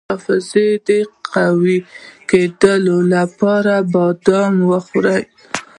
[0.03, 0.89] د حافظې د
[1.33, 1.77] قوي
[2.29, 5.23] کیدو لپاره بادام وخورئ